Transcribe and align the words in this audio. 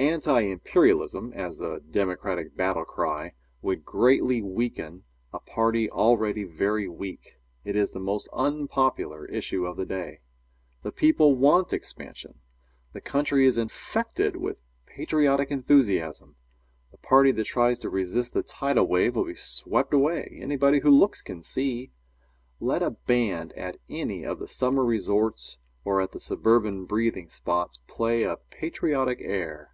Answer. 0.00 0.30
Anti 0.30 0.42
imperialism, 0.52 1.32
as 1.32 1.58
the 1.58 1.82
Democratic 1.90 2.56
battle 2.56 2.84
cry, 2.84 3.32
would 3.62 3.84
greatly 3.84 4.40
weaken 4.40 5.02
a 5.32 5.40
party 5.40 5.90
already 5.90 6.44
very 6.44 6.86
weak. 6.88 7.34
It 7.64 7.74
is 7.74 7.90
the 7.90 7.98
most 7.98 8.28
unpopular 8.32 9.26
issue 9.26 9.66
of 9.66 9.76
the 9.76 9.84
day. 9.84 10.20
The 10.84 10.92
people 10.92 11.34
want 11.34 11.72
expansion. 11.72 12.38
The 12.92 13.00
country 13.00 13.44
is 13.44 13.58
infected 13.58 14.36
with 14.36 14.58
patriotic 14.86 15.50
enthusiasm. 15.50 16.36
The 16.92 16.98
party 16.98 17.32
that 17.32 17.44
tries 17.46 17.80
to 17.80 17.90
resist 17.90 18.34
the 18.34 18.44
tidal 18.44 18.86
wave 18.86 19.16
will 19.16 19.24
be 19.24 19.34
swept 19.34 19.92
away. 19.92 20.38
Anybody 20.40 20.78
who 20.78 20.90
looks 20.90 21.22
can 21.22 21.42
see. 21.42 21.90
Let 22.60 22.84
a 22.84 22.92
band 22.92 23.52
at 23.54 23.78
any 23.90 24.22
of 24.22 24.38
the 24.38 24.46
summer 24.48 24.84
resorts 24.84 25.58
or 25.84 26.00
at 26.00 26.12
the 26.12 26.20
suburban 26.20 26.84
breathing 26.84 27.28
spots 27.28 27.80
play 27.88 28.22
a 28.22 28.36
patriotic 28.36 29.18
air. 29.20 29.72